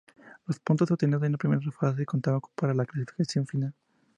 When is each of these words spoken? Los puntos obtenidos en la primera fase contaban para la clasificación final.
Los 0.47 0.59
puntos 0.59 0.89
obtenidos 0.89 1.21
en 1.21 1.33
la 1.33 1.37
primera 1.37 1.61
fase 1.71 2.07
contaban 2.07 2.41
para 2.55 2.73
la 2.73 2.87
clasificación 2.87 3.45
final. 3.45 3.71